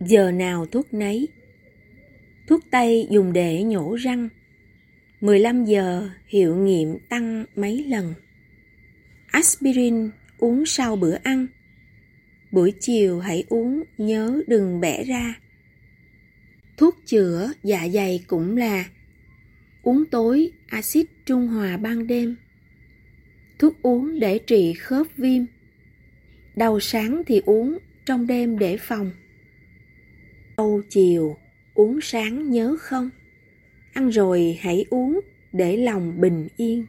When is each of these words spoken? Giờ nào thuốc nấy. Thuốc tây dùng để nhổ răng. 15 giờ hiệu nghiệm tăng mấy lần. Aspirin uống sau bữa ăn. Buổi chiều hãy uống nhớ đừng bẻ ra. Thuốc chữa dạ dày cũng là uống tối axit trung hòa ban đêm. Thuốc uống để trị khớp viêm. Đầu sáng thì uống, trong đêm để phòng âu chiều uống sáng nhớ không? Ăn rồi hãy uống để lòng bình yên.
Giờ 0.00 0.30
nào 0.30 0.66
thuốc 0.66 0.94
nấy. 0.94 1.28
Thuốc 2.46 2.60
tây 2.70 3.06
dùng 3.10 3.32
để 3.32 3.62
nhổ 3.62 3.94
răng. 3.94 4.28
15 5.20 5.64
giờ 5.64 6.10
hiệu 6.26 6.56
nghiệm 6.56 6.98
tăng 7.08 7.44
mấy 7.56 7.84
lần. 7.84 8.14
Aspirin 9.26 10.10
uống 10.38 10.66
sau 10.66 10.96
bữa 10.96 11.16
ăn. 11.22 11.46
Buổi 12.50 12.72
chiều 12.80 13.20
hãy 13.20 13.44
uống 13.48 13.82
nhớ 13.98 14.42
đừng 14.46 14.80
bẻ 14.80 15.04
ra. 15.04 15.34
Thuốc 16.76 16.96
chữa 17.06 17.52
dạ 17.62 17.88
dày 17.88 18.24
cũng 18.26 18.56
là 18.56 18.84
uống 19.82 20.04
tối 20.10 20.50
axit 20.66 21.06
trung 21.26 21.48
hòa 21.48 21.76
ban 21.76 22.06
đêm. 22.06 22.36
Thuốc 23.58 23.82
uống 23.82 24.20
để 24.20 24.38
trị 24.38 24.72
khớp 24.72 25.06
viêm. 25.16 25.44
Đầu 26.56 26.80
sáng 26.80 27.22
thì 27.26 27.42
uống, 27.46 27.78
trong 28.06 28.26
đêm 28.26 28.58
để 28.58 28.76
phòng 28.76 29.12
âu 30.58 30.82
chiều 30.88 31.36
uống 31.74 32.00
sáng 32.02 32.50
nhớ 32.50 32.76
không? 32.80 33.10
Ăn 33.92 34.08
rồi 34.08 34.58
hãy 34.60 34.84
uống 34.90 35.20
để 35.52 35.76
lòng 35.76 36.20
bình 36.20 36.48
yên. 36.56 36.86